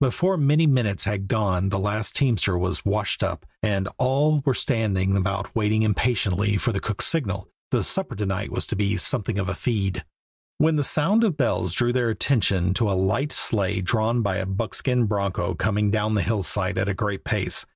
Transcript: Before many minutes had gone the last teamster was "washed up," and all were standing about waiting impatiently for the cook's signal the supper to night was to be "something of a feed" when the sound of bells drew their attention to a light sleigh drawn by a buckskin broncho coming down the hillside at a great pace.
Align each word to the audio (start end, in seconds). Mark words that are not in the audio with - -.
Before 0.00 0.38
many 0.38 0.66
minutes 0.66 1.04
had 1.04 1.28
gone 1.28 1.68
the 1.68 1.78
last 1.78 2.16
teamster 2.16 2.56
was 2.56 2.86
"washed 2.86 3.22
up," 3.22 3.44
and 3.62 3.86
all 3.98 4.40
were 4.46 4.54
standing 4.54 5.14
about 5.18 5.54
waiting 5.54 5.82
impatiently 5.82 6.56
for 6.56 6.72
the 6.72 6.80
cook's 6.80 7.04
signal 7.06 7.50
the 7.70 7.82
supper 7.82 8.16
to 8.16 8.24
night 8.24 8.50
was 8.50 8.66
to 8.68 8.74
be 8.74 8.96
"something 8.96 9.38
of 9.38 9.50
a 9.50 9.54
feed" 9.54 10.02
when 10.56 10.76
the 10.76 10.82
sound 10.82 11.24
of 11.24 11.36
bells 11.36 11.74
drew 11.74 11.92
their 11.92 12.08
attention 12.08 12.72
to 12.72 12.90
a 12.90 12.96
light 12.96 13.32
sleigh 13.32 13.82
drawn 13.82 14.22
by 14.22 14.38
a 14.38 14.46
buckskin 14.46 15.04
broncho 15.04 15.54
coming 15.54 15.90
down 15.90 16.14
the 16.14 16.22
hillside 16.22 16.78
at 16.78 16.88
a 16.88 16.94
great 16.94 17.22
pace. 17.22 17.66